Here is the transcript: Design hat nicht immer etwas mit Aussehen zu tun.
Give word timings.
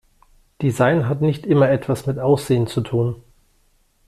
Design 0.63 1.07
hat 1.07 1.21
nicht 1.21 1.45
immer 1.45 1.69
etwas 1.69 2.07
mit 2.07 2.17
Aussehen 2.17 2.65
zu 2.65 2.81
tun. 2.81 3.21